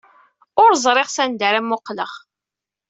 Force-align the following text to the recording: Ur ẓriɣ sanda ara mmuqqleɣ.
Ur 0.61 0.71
ẓriɣ 0.83 1.07
sanda 1.11 1.45
ara 1.49 1.59
mmuqqleɣ. 1.63 2.11